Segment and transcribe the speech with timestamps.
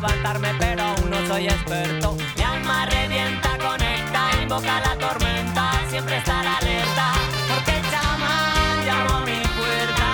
[0.00, 2.16] levantarme, pero aún no soy experto.
[2.36, 5.72] Mi alma revienta, conecta, invoca la tormenta.
[5.90, 7.12] Siempre estar alerta,
[7.48, 10.08] porque el chamán llamó a mi puerta.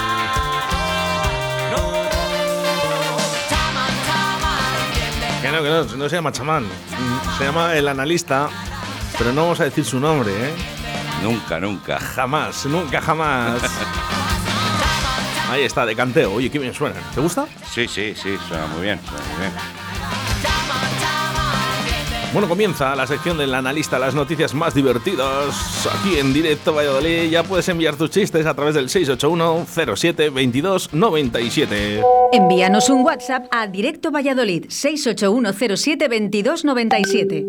[1.72, 3.18] No, no.
[3.50, 5.42] Chamán, chamán.
[5.42, 6.66] Que no, que no, no se llama chamán.
[7.36, 8.48] Se llama el analista,
[9.18, 10.54] pero no vamos a decir su nombre, ¿eh?
[11.22, 12.00] Nunca, nunca.
[12.00, 13.60] Jamás, nunca jamás.
[15.54, 16.32] Ahí está, de canteo.
[16.32, 16.96] Oye, qué bien suena.
[17.14, 17.46] ¿Te gusta?
[17.72, 19.52] Sí, sí, sí, suena muy bien, suena muy bien.
[22.32, 25.86] Bueno, comienza la sección del analista, las noticias más divertidas.
[25.86, 30.92] Aquí en directo Valladolid ya puedes enviar tus chistes a través del 681 07 22
[30.92, 32.02] 97.
[32.32, 37.46] Envíanos un WhatsApp a Directo Valladolid 681072297.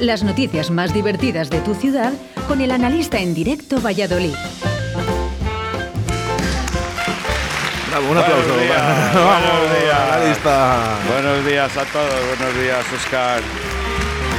[0.00, 2.12] Las noticias más divertidas de tu ciudad
[2.48, 4.34] con el analista en Directo Valladolid.
[7.96, 8.48] Un aplauso.
[8.48, 10.00] Buenos días, Vamos, buenos días.
[10.00, 10.98] analista.
[11.08, 13.40] Buenos días a todos, buenos días, Oscar.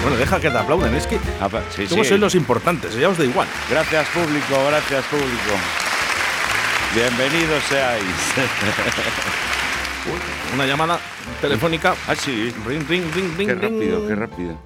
[0.01, 0.93] Bueno, deja que te aplauden.
[0.95, 2.09] Es que Ah, sí, somos sí.
[2.09, 3.47] sois los importantes, ya os da igual.
[3.69, 5.53] Gracias, público, gracias, público.
[6.93, 8.03] Bienvenidos seáis.
[10.53, 10.99] Una llamada
[11.41, 11.95] telefónica.
[12.07, 12.53] ah, sí.
[12.67, 13.47] Ring, ring, ring, ring.
[13.47, 14.57] Qué rápido, qué rápido.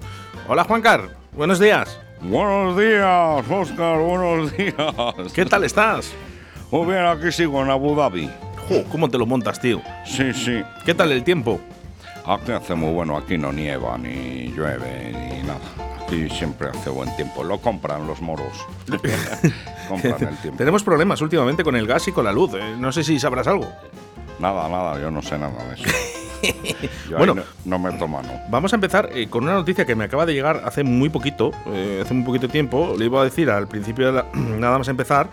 [0.48, 1.10] Hola, Juancar.
[1.32, 1.98] Buenos días.
[2.20, 4.74] Buenos días, Oscar, buenos días.
[5.34, 6.12] ¿Qué tal estás?
[6.70, 8.30] Muy bien, aquí sigo en Abu Dhabi.
[8.70, 9.82] Jo, ¿Cómo te lo montas, tío?
[10.06, 10.62] Sí, sí.
[10.86, 11.60] ¿Qué tal el tiempo?
[12.26, 15.58] Aquí hace muy bueno, aquí no nieva, ni llueve, ni nada.
[16.04, 17.42] Aquí siempre hace buen tiempo.
[17.44, 18.52] Lo compran los moros.
[19.88, 20.58] compran el tiempo.
[20.58, 22.52] Tenemos problemas últimamente con el gas y con la luz.
[22.54, 22.76] eh.
[22.78, 23.66] No sé si sabrás algo.
[24.38, 25.84] Nada, nada, yo no sé nada de eso.
[27.10, 27.34] Yo Bueno.
[27.34, 28.30] no, no meto mano.
[28.48, 31.50] Vamos a empezar eh, con una noticia que me acaba de llegar hace muy poquito,
[31.66, 32.94] eh, hace muy poquito tiempo.
[32.98, 35.28] Le iba a decir al principio, de la- nada más empezar,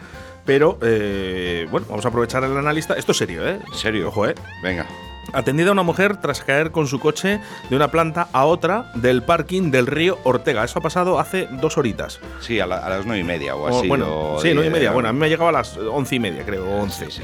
[0.48, 2.96] pero eh, bueno, vamos a aprovechar el analista.
[2.96, 3.60] Esto es serio, ¿eh?
[3.68, 4.08] ¿En serio?
[4.08, 4.34] Ojo, ¿eh?
[4.64, 4.88] Venga.
[5.34, 9.24] Atendida a una mujer tras caer con su coche de una planta a otra del
[9.24, 10.64] parking del río Ortega.
[10.64, 12.22] Eso ha pasado hace dos horitas.
[12.40, 13.88] Sí, a, la- a las nueve y media o O, así.
[13.90, 14.92] bueno, o sí, nueve y media.
[14.94, 17.06] Bueno, a mí me ha llegado a las once y media, creo, once.
[17.08, 17.24] Sí, sí.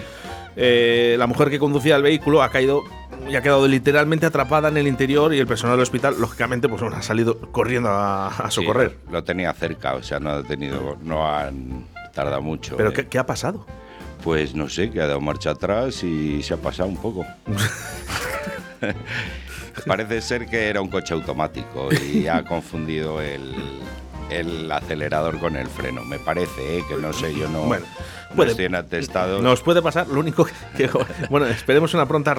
[0.58, 2.84] Eh, la mujer que conducía el vehículo ha caído
[3.28, 6.82] y ha quedado literalmente atrapada en el interior y el personal del hospital, lógicamente, pues
[6.82, 8.98] bueno, ha salido corriendo a, socorrer.
[9.08, 12.78] lo, lo tenía cerca, o sea, no ha tenido, no han tardado mucho.
[12.78, 12.94] Pero eh.
[12.94, 13.66] ¿qué, qué ha pasado?
[14.24, 17.26] Pues no sé, que ha dado marcha atrás y se ha pasado un poco.
[19.86, 23.54] Parece ser que era un coche automático y ha confundido el,
[24.30, 26.04] el acelerador con el freno.
[26.06, 26.84] Me parece, ¿eh?
[26.88, 29.42] que no sé, yo no, Bueno, no puede- atestado.
[29.42, 30.90] Nos puede pasar, lo único que,
[31.30, 32.36] bueno, esperemos una pronta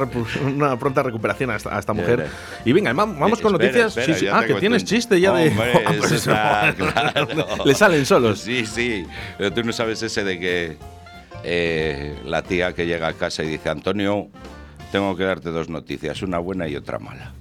[0.46, 2.26] una pronta recuperación a esta, a esta mujer.
[2.64, 3.96] Y venga, vam- vamos con Espera, noticias.
[3.96, 4.26] espera, Sí, sí.
[4.26, 5.50] ya Ah, que tienes chiste ya de.
[5.86, 7.28] Ah, pues está claro.
[7.64, 8.40] Le salen solos.
[8.40, 9.06] Sí, sí.
[9.38, 10.76] Pero tú no sabes ese de que
[11.44, 14.28] eh, la tía que llega a casa y dice, Antonio,
[14.92, 17.32] tengo que darte dos noticias, una buena y otra mala.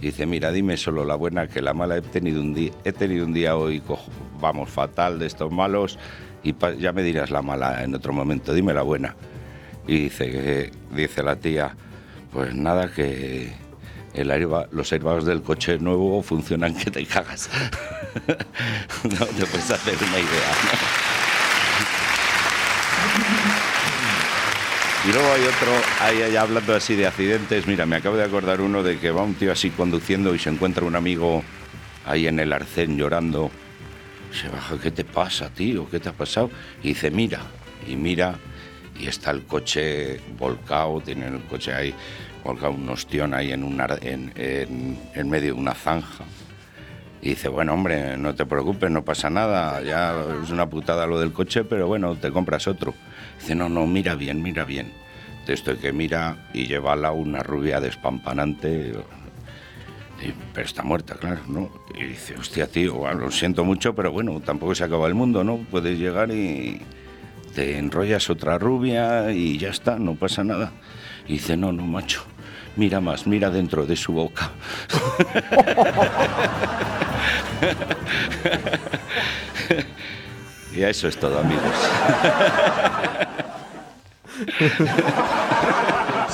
[0.00, 2.92] Y dice, mira, dime solo la buena, que la mala he tenido un día, he
[2.92, 4.10] tenido un día hoy, cojo-
[4.40, 5.98] vamos, fatal de estos malos,
[6.44, 9.16] y ya me dirás la mala en otro momento, dime la buena.
[9.86, 11.74] Y dice, que- dice la tía,
[12.32, 13.52] pues nada, que
[14.14, 14.28] el
[14.70, 17.50] los airbags del coche nuevo funcionan que te cagas.
[19.04, 20.52] no te puedes hacer una idea.
[25.06, 28.62] Y luego hay otro, ahí, ahí hablando así de accidentes, mira, me acabo de acordar
[28.62, 31.42] uno de que va un tío así conduciendo y se encuentra un amigo
[32.06, 33.50] ahí en el arcén llorando.
[34.40, 35.88] Se baja, ¿qué te pasa, tío?
[35.88, 36.50] ¿Qué te ha pasado?
[36.82, 37.40] Y dice, mira,
[37.86, 38.34] y mira,
[38.98, 41.94] y está el coche volcado, tiene el coche ahí
[42.42, 46.24] volcado, un ostión ahí en, un ar- en, en- en medio de una zanja.
[47.22, 51.18] Y dice, bueno, hombre, no te preocupes, no pasa nada, ya es una putada lo
[51.20, 52.92] del coche, pero bueno, te compras otro.
[53.40, 54.92] Dice, no, no, mira bien, mira bien.
[55.46, 58.94] De esto que mira y lleva lado una rubia despampanante,
[60.52, 61.70] pero está muerta, claro, ¿no?
[61.94, 65.58] Y dice, hostia, tío, lo siento mucho, pero bueno, tampoco se acaba el mundo, ¿no?
[65.70, 66.80] Puedes llegar y
[67.54, 70.72] te enrollas otra rubia y ya está, no pasa nada.
[71.26, 72.24] Y dice, no, no, macho,
[72.76, 74.50] mira más, mira dentro de su boca.
[80.74, 81.62] y eso es todo, amigos.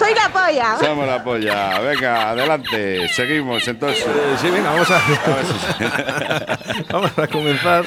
[0.01, 0.77] Soy la polla.
[0.81, 1.79] Somos la polla.
[1.81, 3.07] Venga, adelante.
[3.09, 4.07] Seguimos entonces.
[4.07, 5.01] Eh, sí, venga, vamos a,
[6.91, 7.85] vamos a comenzar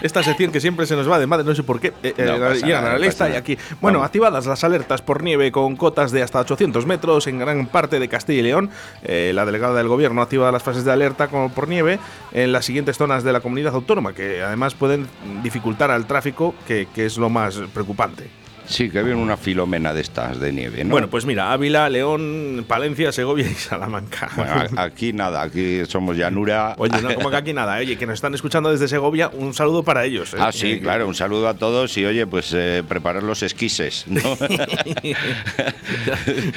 [0.00, 1.88] esta sección que siempre se nos va de madre, no sé por qué.
[2.04, 3.58] Eh, eh, No pasa llegan nada, a la lista y aquí.
[3.80, 4.06] Bueno, Vamos.
[4.06, 8.08] activadas las alertas por nieve con cotas de hasta 800 metros en gran parte de
[8.08, 8.70] Castilla y León.
[9.02, 11.98] Eh, la delegada del gobierno activa las fases de alerta como por nieve
[12.32, 15.08] en las siguientes zonas de la comunidad autónoma, que además pueden
[15.42, 18.30] dificultar al tráfico, que, que es lo más preocupante.
[18.68, 20.90] Sí, que viene una filomena de estas de nieve, ¿no?
[20.90, 24.30] Bueno, pues mira, Ávila, León, Palencia, Segovia y Salamanca.
[24.36, 26.74] Bueno, aquí nada, aquí somos llanura.
[26.76, 29.82] Oye, no, como que aquí nada, oye, que nos están escuchando desde Segovia, un saludo
[29.82, 30.34] para ellos.
[30.34, 30.38] ¿eh?
[30.38, 34.04] Ah, sí, Eh, claro, un saludo a todos y oye, pues eh, preparar los esquises,
[34.06, 34.20] ¿no?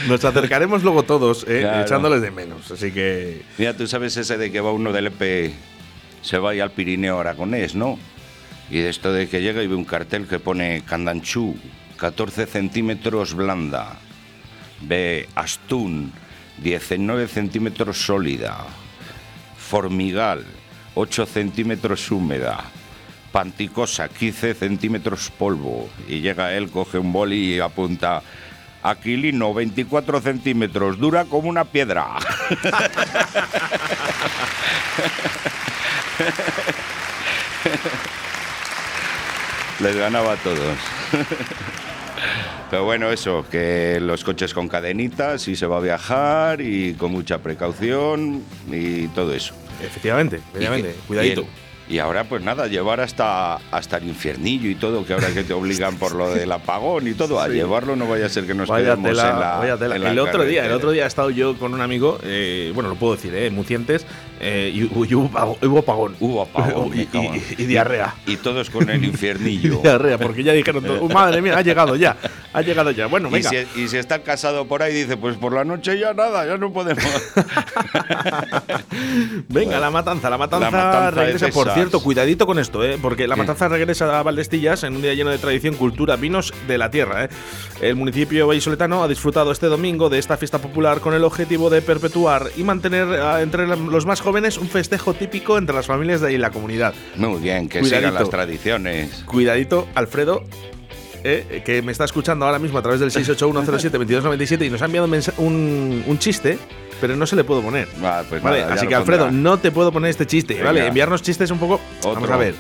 [0.08, 1.62] Nos acercaremos luego todos, ¿eh?
[1.62, 1.82] Claro.
[1.84, 2.70] echándoles de menos.
[2.72, 3.42] Así que.
[3.58, 5.54] Mira, tú sabes ese de que va uno del EP,
[6.22, 7.98] se va al Pirineo Aragonés, ¿no?
[8.70, 11.56] Y de esto de que llega y ve un cartel que pone Candanchú,
[12.02, 13.94] 14 centímetros blanda.
[14.82, 16.12] Ve Astún,
[16.58, 18.58] 19 centímetros sólida.
[19.56, 20.44] Formigal,
[20.96, 22.64] 8 centímetros húmeda.
[23.32, 25.92] Panticosa, 15 centímetros polvo.
[26.08, 28.24] Y llega él, coge un boli y apunta.
[28.82, 32.18] Aquilino, 24 centímetros, dura como una piedra.
[39.80, 40.78] Les ganaba a todos.
[42.70, 47.12] Pero bueno, eso, que los coches con cadenitas y se va a viajar y con
[47.12, 49.54] mucha precaución y todo eso.
[49.84, 50.96] Efectivamente, efectivamente.
[51.08, 51.46] Cuidadito.
[51.92, 55.54] Y, ahora, pues nada, llevar hasta, hasta el infiernillo y todo, que ahora que te
[55.54, 58.70] obligan por lo del apagón y todo, a llevarlo no vaya a ser que nos
[58.70, 59.58] Vaya quedemos tela, en la.
[59.58, 59.96] vaya tela.
[59.98, 62.72] en la El otro día, el otro día he estado yo con un amigo, eh,
[62.74, 64.06] bueno, lo puedo decir, eh, Mucientes,
[64.40, 66.16] eh, y, y hubo, hubo apagón.
[66.20, 66.92] Hubo apagón,
[67.58, 68.16] y, diarrea.
[68.26, 69.80] Y todos con el infiernillo.
[69.84, 72.16] Diarrea, porque ya dijeron, todo, "Uh, madre mía, ha llegado ya,
[72.54, 73.08] ha llegado ya.
[73.08, 73.50] Bueno, Y venga.
[73.50, 76.58] si, y si está casado por ahí, dice, pues por la noche ya nada, ya
[76.58, 77.04] no podemos.
[79.50, 81.48] Venga, la matanza, la matanza, La matanza regresa.
[81.48, 82.98] es Por cierto, cuidadito con esto, ¿eh?
[83.02, 83.42] porque la ¿Qué?
[83.42, 87.26] matanza regresa a Valdestillas en un día lleno de tradición, cultura, vinos de la tierra.
[87.26, 87.30] ¿eh?
[87.82, 91.82] El municipio vallisoletano ha disfrutado este domingo de esta fiesta popular con el objetivo de
[91.82, 96.30] perpetuar y mantener ah, entre los más jóvenes un festejo típico entre las familias de
[96.30, 96.94] ahí la comunidad.
[97.16, 98.10] Muy bien, que Cuidadito.
[98.10, 99.24] sigan las tradiciones.
[99.26, 100.44] Cuidadito, Alfredo.
[101.24, 105.08] Eh, que me está escuchando ahora mismo a través del 681072297 y nos ha enviado
[105.38, 106.58] un, un, chiste,
[107.00, 107.88] pero no se le puedo poner.
[108.04, 109.42] Ah, pues Vale, nada, así que Alfredo, pondrá.
[109.42, 110.66] no te puedo poner este chiste, Venga.
[110.68, 110.88] ¿vale?
[110.88, 111.80] Enviarnos chistes un poco.
[112.04, 112.56] Vamos a ver.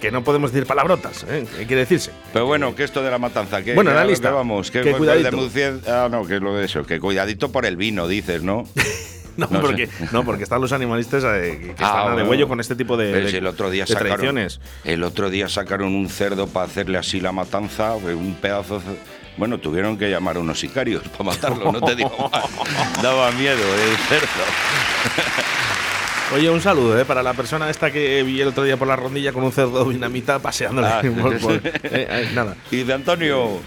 [0.00, 1.46] Que no podemos decir palabrotas, ¿eh?
[1.56, 2.10] ¿Qué quiere decirse?
[2.32, 4.28] Pero bueno, que esto de la matanza, que Bueno, la lista.
[4.28, 7.76] que vamos, que, de ah, no, que es lo de eso, que cuidadito por el
[7.78, 8.68] vino, dices, ¿no?
[9.36, 9.66] No, No sé.
[9.66, 12.76] porque, no porque están los animalistas eh, que, Ah, están a de huello con este
[12.76, 14.38] tipo de, el otro día sacaron,
[14.84, 18.80] el otro día sacaron un cerdo para hacerle así la matanza, un pedazo.
[19.36, 23.02] Bueno, tuvieron que llamar a unos sicarios para matarlo, no te digo más.
[23.02, 24.28] Daba miedo el cerdo.
[26.34, 27.04] Oye, un saludo ¿eh?
[27.04, 29.84] para la persona esta que vi el otro día por la rondilla con un cerdo
[29.90, 30.86] dinamita paseándole.
[30.88, 31.02] Ah.
[31.20, 32.56] por- por- eh, eh, nada.
[32.70, 33.60] Y de Antonio,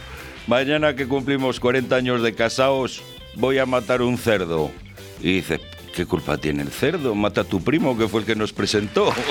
[0.47, 3.03] mañana que cumplimos 40 años de casados,
[3.35, 4.71] voy a matar un cerdo.
[5.21, 5.59] Y dice,
[5.95, 7.15] ¿qué culpa tiene el cerdo?
[7.15, 9.11] Mata a tu primo, que fue el que nos presentó.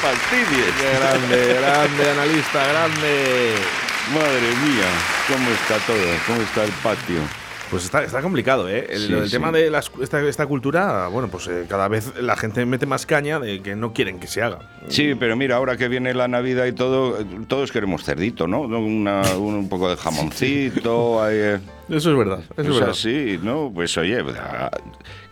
[0.00, 0.72] Fastidies.
[0.80, 3.54] Qué grande, grande, analista, grande.
[4.14, 4.88] Madre mía,
[5.28, 5.98] ¿cómo está todo?
[6.26, 7.45] ¿Cómo está el patio?
[7.70, 8.86] Pues está, está complicado, ¿eh?
[8.90, 9.30] El, Sí, el sí.
[9.32, 13.06] tema de las- esta, esta cultura, bueno, pues eh, cada vez la gente mete más
[13.06, 14.60] caña de que no quieren que se haga.
[14.88, 18.60] Sí, pero mira, ahora que viene la Navidad y todo, eh, todos queremos cerdito, ¿no?
[18.60, 22.90] Una- un, un poco de jamoncito, ahí, eh, Eso es verdad, eso es pues verdad.
[22.90, 23.72] así, ¿no?
[23.74, 24.22] Pues oye,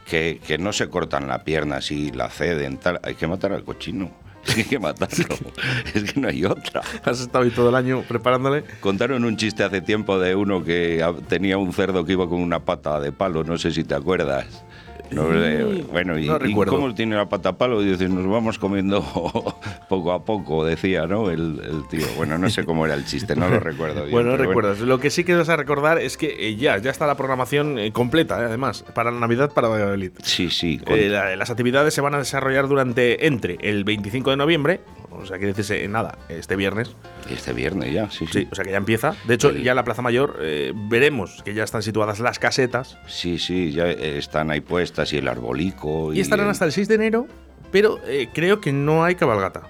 [0.05, 3.01] que, que no se cortan la pierna si la ceden, tal.
[3.05, 4.11] Hay que matar al cochino.
[4.47, 5.37] Es que hay que matarlo.
[5.95, 6.83] es que no hay otra.
[7.05, 8.65] Has estado ahí todo el año preparándole.
[8.81, 12.65] Contaron un chiste hace tiempo de uno que tenía un cerdo que iba con una
[12.65, 14.65] pata de palo, no sé si te acuerdas.
[15.11, 16.73] No, eh, bueno, y, no y recuerdo.
[16.75, 17.81] cómo tiene la pata palo?
[17.83, 19.01] Y dice, nos vamos comiendo
[19.89, 21.31] poco a poco, decía, ¿no?
[21.31, 22.07] El, el tío.
[22.17, 24.01] Bueno, no sé cómo era el chiste, no lo recuerdo.
[24.03, 24.81] bien, Bueno, no recuerdas.
[24.81, 27.79] Lo que sí que vas a recordar es que eh, ya, ya está la programación
[27.79, 30.13] eh, completa, eh, además, para la Navidad para Valladolid.
[30.23, 30.79] Sí, sí.
[30.79, 34.81] con- Eh, la- las actividades se van a desarrollar durante entre el 25 de noviembre,
[35.17, 36.95] o sea, que decirse nada, este viernes,
[37.31, 38.49] Este viernes ya, sí, sí, sí.
[38.51, 39.15] o sea que ya empieza.
[39.27, 42.39] De hecho, El- ya en la Plaza Mayor eh, veremos que ya están situadas las
[42.39, 46.13] casetas Sí, sí, ya eh, están ahí puestas y el arbolico.
[46.13, 47.27] y estarán el- hasta el 6 de enero,
[47.73, 49.63] pero eh, creo que no hay cabalgata.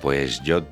[0.00, 0.62] Pues yo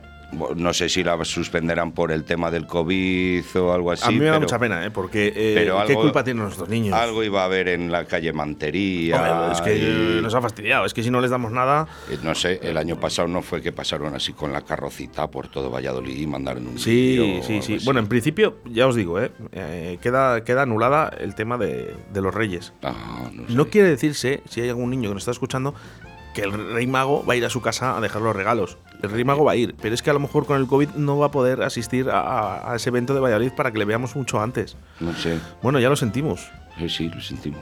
[0.56, 4.04] no sé si la suspenderán por el tema del COVID o algo así.
[4.04, 4.90] a mí me da pero- mucha pena, ¿eh?
[4.90, 6.94] porque eh, pero ¿qué algo- culpa tienen nuestros niños?
[6.94, 9.16] Algo iba a haber en la calle Mantería.
[9.16, 9.76] Hombre, es que
[10.18, 11.86] y- nos ha fastidiado, es que si no les damos nada...
[12.10, 15.48] eh, No sé, el año pasado no fue que pasaron así con la carrocita por
[15.48, 17.74] todo Valladolid y mandaron un Sí, sí, sí.
[17.76, 17.84] así.
[17.84, 19.30] Bueno, en principio, ya os digo, ¿eh?
[20.02, 22.72] Queda, queda anulada el tema de, de los reyes.
[22.82, 23.54] Ah, no sé.
[23.54, 25.74] No quiere decirse, si hay algún niño que nos está escuchando,
[26.34, 28.76] que el rey mago va a ir a su casa a dejar los regalos.
[29.02, 30.90] El rey mago va a ir, pero es que a lo mejor con el COVID
[30.90, 34.40] no va a poder asistir a, ese evento de Valladolid para que le veamos mucho
[34.40, 34.76] antes.
[35.00, 35.38] No sé.
[35.62, 36.50] Bueno, ya lo sentimos.
[36.78, 37.60] Eh, Sí, lo sentimos.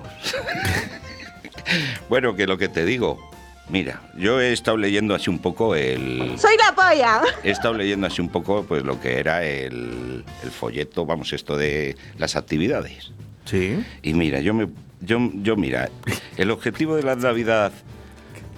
[2.09, 3.31] bueno, que lo que te digo.
[3.69, 6.35] Mira, yo he estado leyendo así un poco el.
[6.37, 7.23] ¡Soy la polla!
[7.45, 11.57] He estado leyendo así un poco pues lo que era el, el folleto, vamos, esto
[11.57, 13.13] de las actividades.
[13.45, 13.83] Sí.
[14.03, 14.69] Y mira, yo me.
[15.01, 15.91] Yo, yo mira,
[16.37, 17.73] el objetivo de la Navidad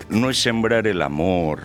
[0.09, 1.61] no es sembrar el amor,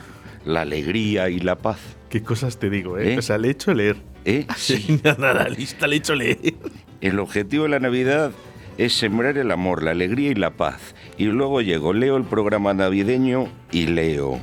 [0.45, 1.79] la alegría y la paz.
[2.09, 3.13] ¿Qué cosas te digo, eh?
[3.13, 3.17] ¿Eh?
[3.17, 3.97] O sea, le he hecho leer.
[4.25, 4.45] ¿Eh?
[4.57, 4.99] Sí.
[5.03, 6.37] Nada, la lista le he hecho leer.
[7.01, 8.31] El objetivo de la Navidad
[8.77, 10.95] es sembrar el amor, la alegría y la paz.
[11.17, 14.39] Y luego llego, leo el programa navideño y leo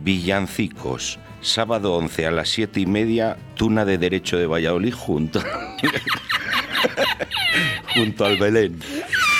[0.00, 5.40] Villancicos, sábado 11 a las 7 y media, Tuna de Derecho de Valladolid junto,
[7.94, 8.80] junto al Belén.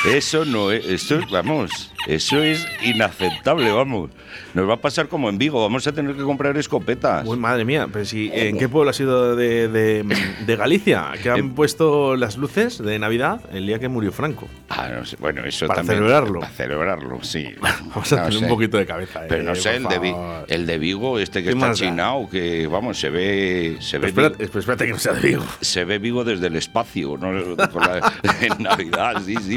[0.06, 4.10] Eso no es, eso es- vamos, eso es inaceptable, vamos.
[4.54, 7.26] Nos va a pasar como en Vigo, vamos a tener que comprar escopetas.
[7.26, 10.04] Uy, madre mía, pero si, ¿en qué pueblo ha sido de, de-
[10.46, 11.12] de Galicia?
[11.22, 14.48] Que han puesto las luces de Navidad el día que murió Franco.
[14.68, 16.40] Ah, no sé, bueno, eso Para también- celebrarlo.
[16.40, 17.46] Para celebrarlo, sí.
[17.60, 18.44] Vamos a No tener sé.
[18.44, 19.20] un poquito de cabeza.
[19.28, 20.44] Pero eh, no sé, por el de, Vi- favor.
[20.48, 24.26] el de Vigo, este que ¿Qué está chinado, que vamos, se ve, se ve, Pero
[24.28, 25.44] espérate, pero espérate que no sea de Vigo.
[25.60, 27.32] se ve vivo desde el espacio, ¿no?
[28.40, 29.56] En Navidad, sí, sí.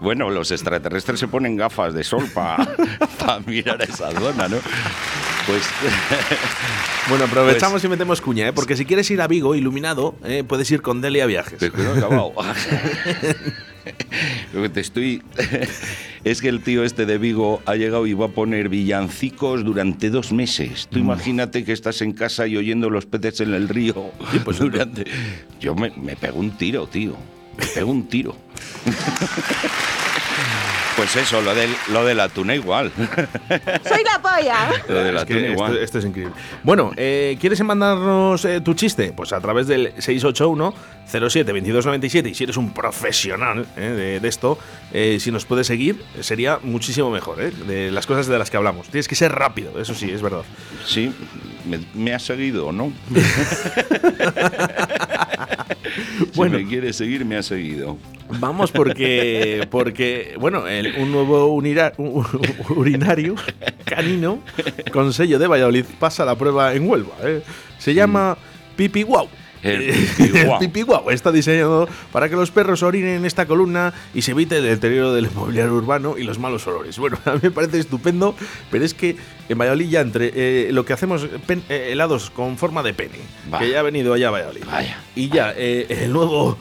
[0.00, 2.66] Bueno, los extraterrestres se ponen gafas de sol para
[3.46, 4.56] mirar a esa zona, ¿no?
[5.46, 5.62] Pues
[7.08, 8.52] Bueno, aprovechamos Pues- y metemos cuña, ¿eh?
[8.52, 10.42] porque si quieres ir a Vigo iluminado, ¿eh?
[10.46, 11.58] puedes ir con Delia Viajes.
[11.58, 12.32] Pero no he acabado.
[14.54, 15.22] Lo que te estoy.
[16.22, 20.08] Es que el tío este de Vigo ha llegado y va a poner villancicos durante
[20.08, 20.88] dos meses.
[20.90, 24.10] Tú imagínate que estás en casa y oyendo los peces en el río.
[24.44, 25.04] pues, durante...
[25.60, 27.14] Yo me, me pego un tiro, tío.
[27.58, 28.34] Me pego un tiro.
[30.96, 32.92] Pues eso, lo, del, lo de la tuna igual.
[32.96, 34.70] ¡Soy la polla!
[34.88, 35.76] Lo de la Es que tuna esto, igual.
[35.78, 36.34] esto es increíble.
[36.62, 39.12] Bueno, eh, ¿quieres mandarnos eh, tu chiste?
[39.12, 40.72] Pues a través del 681
[41.06, 44.56] 07 2297 y si eres un profesional eh, de, de esto,
[44.92, 48.56] eh, si nos puedes seguir, sería muchísimo mejor, eh, de las cosas de las que
[48.56, 48.88] hablamos.
[48.88, 50.42] Tienes que ser rápido, eso sí, es verdad.
[50.86, 51.12] Sí,
[51.68, 52.92] me, me ha seguido, ¿no?
[56.34, 56.58] Bueno.
[56.58, 57.96] Si me quiere seguir, me ha seguido.
[58.40, 62.24] Vamos porque, porque bueno, el- un nuevo unira- un-
[62.70, 63.34] urinario
[63.84, 64.40] canino
[64.92, 67.12] con sello de Valladolid pasa la prueba en Huelva.
[67.22, 67.42] ¿eh?
[67.78, 68.36] Se llama
[68.76, 69.28] Pipi Guau.
[69.64, 70.52] El Eh, Pipi Guau.
[70.62, 74.30] el Pipi Guau está diseñado para que los perros orinen en esta columna y se
[74.30, 76.96] evite el deterioro del mobiliario urbano y los malos olores.
[76.98, 78.36] Bueno, a mí me parece estupendo,
[78.70, 79.16] pero es que
[79.48, 83.18] en Valladolid ya entre eh, lo que hacemos pen- eh, helados con forma de pene,
[83.52, 83.58] Va.
[83.58, 84.64] que ya ha venido allá a Valladolid.
[84.66, 84.98] Vaya.
[85.16, 86.56] Y ya eh, el nuevo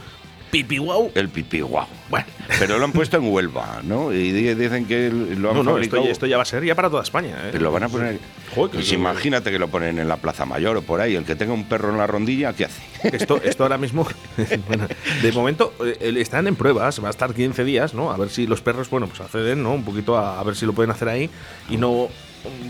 [0.54, 1.88] Pipi Guau El pipí guau.
[2.12, 2.28] bueno,
[2.60, 4.14] Pero lo han puesto en Huelva, ¿no?
[4.14, 6.06] Y di- dicen que lo han no, no, esto, fabricado.
[6.06, 7.36] ya- esto ya va a ser ya para toda España.
[7.46, 7.50] ¿eh?
[7.54, 8.20] Pero lo van a poner.
[8.54, 11.16] Joder, que- Pues imagínate que lo ponen en la Plaza Mayor o por ahí.
[11.16, 12.84] El que tenga un perro en la rondilla, ¿qué hace?
[13.04, 14.06] Esto, esto ahora mismo,
[14.68, 14.88] bueno,
[15.24, 18.12] de momento eh, están en pruebas, va a estar 15 días, ¿no?
[18.12, 19.74] A ver si los perros, bueno, pues acceden, ¿no?
[19.74, 21.30] Un poquito a, a ver si lo pueden hacer ahí
[21.68, 22.10] y no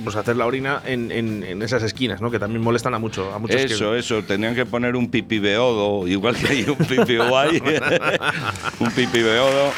[0.03, 2.29] pues hacer la orina en, en- en esas esquinas, ¿no?
[2.29, 4.23] Que también molestan a mucho a muchos que- Eso, eso.
[4.23, 7.61] Tenían que poner un pipi beodo, igual que hay un pipi guay.
[8.79, 9.71] un pipi beodo.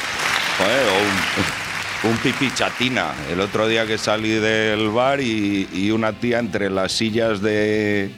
[0.57, 3.13] joder, o un, un pipi chatina.
[3.31, 8.09] El otro día que salí del bar y, y una tía entre las sillas de,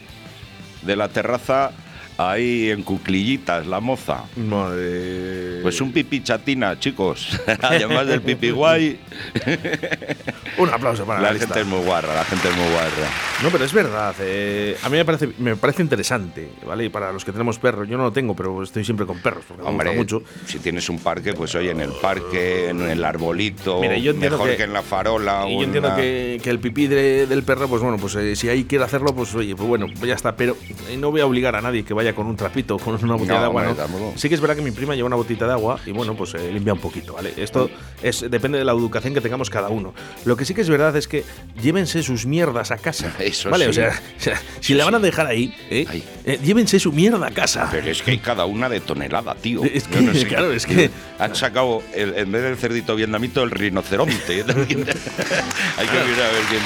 [0.82, 1.72] de la terraza,
[2.18, 4.24] ahí en cuclillitas, la moza.
[4.36, 7.40] Madre- Pues un pipi chatina, chicos.
[7.62, 9.00] Además del pipi guay,
[10.58, 13.08] Un aplauso para la, la gente es muy guarra, la gente es muy guarra.
[13.44, 14.16] No, pero es verdad.
[14.20, 16.86] eh, a mí me parece, me parece interesante, ¿vale?
[16.86, 19.44] Y para los que tenemos perros, yo no lo tengo, pero estoy siempre con perros,
[19.48, 20.24] porque me Hombre, gusta mucho.
[20.48, 24.38] si tienes un parque, pues oye, en el parque, en el arbolito, Mira, yo entiendo
[24.38, 25.46] mejor que- que, en la farola.
[25.48, 28.36] Y yo en entiendo que, que el pipí de- del perro, pues bueno, pues eh,
[28.36, 30.36] si ahí quiere hacerlo, pues oye, pues bueno, pues ya está.
[30.36, 30.58] Pero
[30.90, 33.36] eh, no voy a obligar a nadie que vaya con un trapito con una botella
[33.36, 33.40] No,
[33.74, 34.14] de agua.
[34.16, 36.34] Sí que es verdad que mi prima lleva una botita de agua y bueno, pues
[36.36, 37.34] eh, limpia un poquito, ¿vale?
[37.38, 37.70] Esto
[38.02, 39.94] es, depende de la educación que tengamos cada uno.
[40.26, 41.24] Lo que sí que es verdad es que
[41.62, 43.14] llévense sus mierdas a casa.
[43.20, 43.66] Eso ¿Vale?
[43.66, 43.70] sí.
[43.72, 45.86] O sea, o sea, si la van a dejar ahí, ¿eh?
[45.90, 46.04] Ahí.
[46.26, 47.68] Eh, llévense su mierda a casa.
[47.72, 49.64] Pero es que hay cada una de tonelada, tío.
[49.64, 49.84] Es
[50.28, 54.44] claro, es que- Han sacado, el- en vez del cerdito vietnamito, el rinoceronte.
[54.44, 56.62] hay que mirar a ver quién.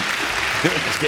[0.91, 1.07] Es que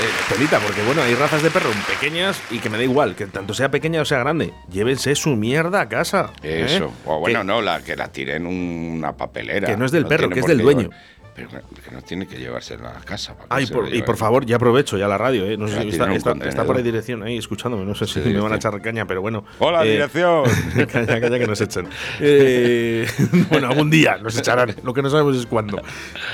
[0.00, 3.26] eh, telita, porque bueno, hay razas de perro pequeñas y que me da igual, que
[3.26, 6.30] tanto sea pequeña o sea grande, llévense su mierda a casa.
[6.42, 6.64] ¿eh?
[6.68, 6.92] Eso.
[7.04, 9.66] O bueno, Que- no, la que la tire en una papelera.
[9.68, 10.82] Que no es del perro, que es del dueño.
[10.90, 10.98] llevar-
[11.34, 13.32] pero que- no tiene que llevársela a casa.
[13.34, 15.56] ¿para qué Ay, se por- lo y por favor, ya aprovecho ya la radio, ¿eh?
[15.56, 18.40] No sé si está, está- por ahí dirección ahí escuchándome, no sé si Sí, me
[18.40, 19.44] van a echar caña, pero bueno.
[19.60, 20.42] Hola, Eh, dirección.
[20.92, 21.88] calla, calla que nos echan.
[22.20, 23.06] Eh,
[23.50, 25.80] bueno, algún día nos echarán, lo que no sabemos es cuándo.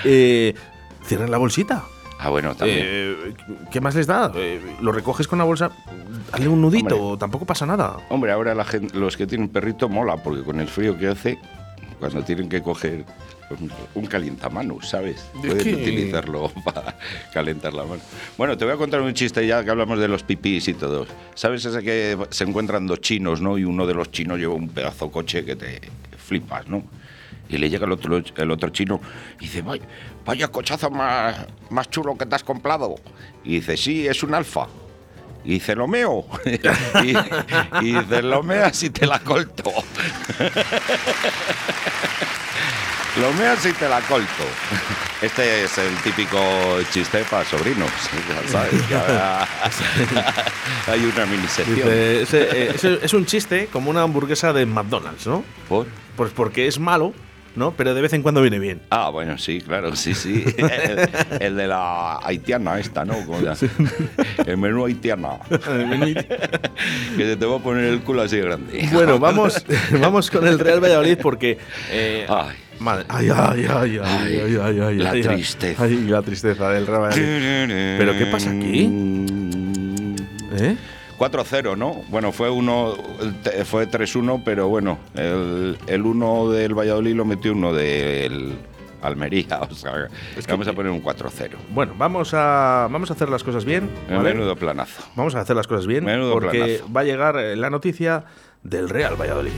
[0.04, 0.54] Eh,
[1.06, 1.84] cierren la bolsita.
[2.24, 2.80] Ah, bueno, también.
[2.82, 3.34] Eh,
[3.70, 4.32] ¿Qué más les da?
[4.34, 5.70] Eh, ¿Lo recoges con la bolsa?
[6.32, 7.20] Hazle un nudito, Hombre.
[7.20, 7.98] tampoco pasa nada.
[8.08, 11.38] Hombre, ahora la gente, los que tienen perrito mola, porque con el frío que hace,
[12.00, 13.04] cuando tienen que coger
[13.94, 15.16] un, calientamanos, ¿sabes?
[15.16, 16.96] Es Pueden que- utilizarlo para
[17.32, 18.00] calentar la mano.
[18.38, 21.06] Bueno, te voy a contar un chiste ya que hablamos de los pipís y todo.
[21.34, 23.58] ¿Sabes ese que se encuentran dos chinos, ¿no?
[23.58, 25.80] Y uno de los chinos lleva un pedazo coche que te
[26.16, 26.84] flipas, ¿no?
[27.48, 29.00] Y le llega el otro, el otro chino
[29.38, 29.84] y dice, vaya,
[30.24, 32.96] vaya cochazo más, más chulo que te has comprado.
[33.44, 34.66] Y dice, sí, es un alfa.
[35.44, 36.24] Y dice, lo meo.
[37.04, 37.14] y,
[37.84, 39.70] y dice, lo meas y te la colto.
[43.20, 44.44] lo meas y te la colto.
[45.24, 46.38] Este es el típico
[46.90, 47.90] chiste para sobrinos.
[48.28, 49.48] ya sabes, que ahora
[50.86, 51.76] hay una mini sección.
[51.76, 55.44] Dice, ese, eh, es un chiste como una hamburguesa de McDonald's, ¿no?
[55.68, 55.86] ¿Por?
[56.16, 57.14] Pues porque es malo,
[57.56, 57.72] ¿no?
[57.72, 58.80] Pero de vez en cuando viene bien.
[58.90, 60.44] Ah, bueno, sí, claro, sí, sí.
[60.58, 61.08] El,
[61.42, 63.14] el de la haitiana esta, ¿no?
[64.46, 65.38] El menú haitiana.
[65.48, 68.88] que se te va a poner el culo así grande.
[68.92, 69.64] Bueno, vamos,
[70.00, 71.58] vamos con el Real Valladolid porque.
[71.90, 72.56] eh, Ay.
[72.80, 75.22] madre- ay, ay, ay, ay, Ay, ay, ay, la ay.
[75.22, 75.84] tristeza.
[75.84, 77.96] Ay, la tristeza del Real Valladolid.
[77.98, 78.90] ¿Pero qué pasa aquí?
[80.56, 80.76] ¿Eh?
[81.18, 81.94] 4-0, ¿no?
[82.08, 82.94] Bueno, fue uno,
[83.64, 88.56] fue 3-1, pero bueno, el, el uno del Valladolid lo metió uno del
[89.02, 89.60] Almería.
[89.70, 91.50] O sea, Es que- vamos a poner un 4-0.
[91.70, 93.90] Bueno, vamos a, vamos a hacer las cosas bien.
[94.08, 94.34] ¿vale?
[94.34, 95.02] Menudo planazo.
[95.14, 96.92] Vamos a hacer las cosas bien Menudo porque planazo.
[96.92, 98.24] va a llegar eh, la noticia
[98.62, 99.52] del Real Valladolid.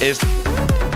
[0.00, 0.20] Es-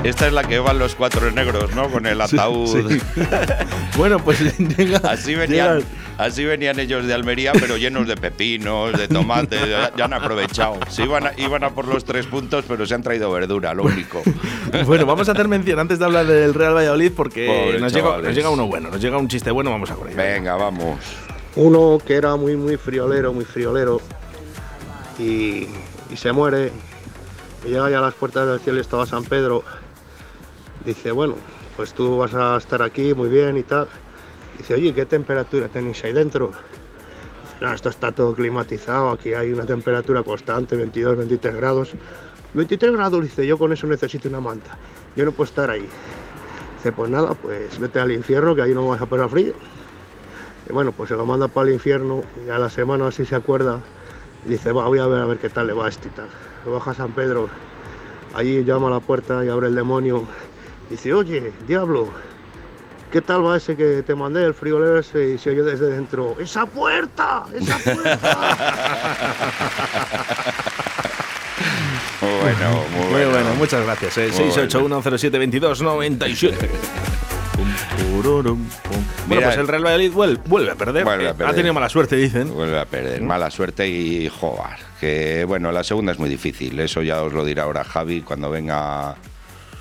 [0.02, 1.88] esta es la que van los cuatro negros, ¿no?
[1.90, 2.90] Con el ataúd.
[2.90, 3.00] Sí.
[3.96, 4.38] bueno, pues
[4.76, 4.98] llega.
[4.98, 5.86] Así venían, llega-
[6.18, 10.76] así venían ellos de Almería, pero llenos de pepinos, de tomates, ya, ya han aprovechado.
[10.98, 14.22] Iban, a, iban a por los tres puntos, pero se han traído verdura, lo único.
[14.86, 18.26] Bueno, vamos a hacer mención antes de hablar del Real Valladolid porque nos llega, chavales.
[18.26, 20.16] nos llega uno bueno, nos llega un chiste bueno, vamos a por ello.
[20.16, 20.98] Venga, vamos.
[21.54, 24.00] Uno que era muy, muy friolero, muy friolero,
[25.18, 25.66] y,
[26.10, 26.72] y se muere.
[27.66, 29.62] Llega ya a las puertas del cielo estaba San Pedro.
[30.84, 31.36] Dice, bueno,
[31.76, 33.88] pues tú vas a estar aquí muy bien y tal.
[34.58, 36.52] Dice, oye, ¿qué temperatura tenéis ahí dentro?
[37.60, 41.92] No, esto está todo climatizado, aquí hay una temperatura constante, 22, 23 grados.
[42.52, 44.76] 23 grados, dice, yo con eso necesito una manta.
[45.16, 45.88] Yo no puedo estar ahí.
[46.76, 49.54] Dice, pues nada, pues vete al infierno, que ahí no vas a pasar frío.
[50.68, 53.34] Y bueno, pues se lo manda para el infierno y a la semana así se
[53.34, 53.80] acuerda
[54.46, 56.28] dice, voy a ver a ver qué tal le va a este y tal.
[56.64, 57.48] Lo baja San Pedro,
[58.34, 60.24] allí llama a la puerta y abre el demonio.
[60.88, 62.08] Dice, oye, diablo,
[63.12, 65.30] ¿qué tal va ese que te mandé, el friolero ese?
[65.34, 67.44] Y se oye desde dentro, ¡esa puerta!
[67.54, 69.16] ¡esa puerta!
[72.20, 73.30] Muy bueno, muy Muy bueno.
[73.30, 74.18] bueno, muchas gracias.
[74.18, 74.30] Eh.
[74.34, 76.68] Muy 681072297.
[79.26, 81.04] Bueno, pues el Real Valladolid vuel- vuelve a perder.
[81.04, 81.48] Vuelve a perder.
[81.48, 82.52] Ha tenido mala suerte, dicen.
[82.52, 84.78] Vuelve a perder, mala suerte y joder.
[85.00, 86.78] Que bueno, la segunda es muy difícil.
[86.80, 89.16] Eso ya os lo dirá ahora Javi cuando venga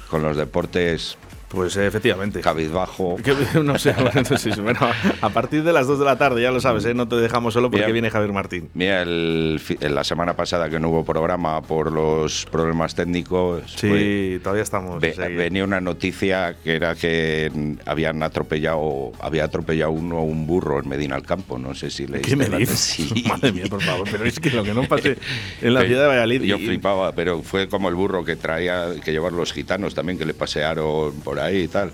[0.10, 1.18] con los deportes.
[1.54, 2.42] Pues eh, efectivamente.
[2.42, 3.18] Cabizbajo.
[3.24, 3.94] Que- no sé,
[4.38, 4.80] sí, bueno,
[5.22, 6.94] a partir de las 2 de la tarde, ya lo sabes, ¿eh?
[6.96, 7.94] no te dejamos solo porque Bien.
[7.94, 8.70] viene Javier Martín.
[8.74, 13.64] Mira, el fi- la semana pasada que no hubo programa por los problemas técnicos.
[13.76, 15.00] Sí, pues, todavía estamos.
[15.00, 17.52] ve- venía una noticia que era que
[17.86, 21.60] habían atropellado, había atropellado uno a un burro en Medina al Campo.
[21.60, 22.80] No sé si leíste ¿Qué me dices?
[22.94, 23.24] Sí.
[23.28, 25.18] Madre mía, por favor, pero es que lo que no pase
[25.62, 26.42] en la Pero ciudad de Valladolid.
[26.44, 30.18] Yo y- flipaba, pero fue como el burro que traía, que llevar los gitanos también,
[30.18, 31.92] que le pasearon por ahí y tal.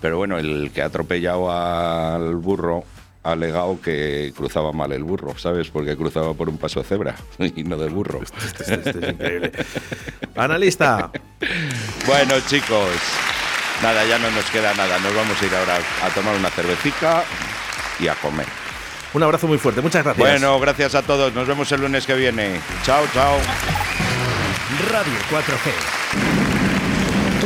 [0.00, 2.84] Pero bueno, el que ha atropellado al burro
[3.22, 5.68] ha alegado que cruzaba mal el burro, ¿sabes?
[5.68, 8.20] Porque cruzaba por un paso de cebra y no de burro.
[8.22, 9.52] Esto, esto- esto es increíble.
[10.36, 11.10] Analista,
[12.06, 12.88] Bueno, chicos,
[13.82, 14.98] nada, ya no nos queda nada.
[15.00, 17.24] Nos vamos a ir ahora a tomar una cervecita
[17.98, 18.46] y a comer.
[19.14, 19.80] un abrazo muy fuerte.
[19.80, 20.24] Muchas gracias.
[20.24, 21.34] Bueno, gracias a todos.
[21.34, 22.60] Nos vemos el lunes que viene.
[22.84, 23.38] Chao, chao.
[24.92, 26.45] Radio 4G.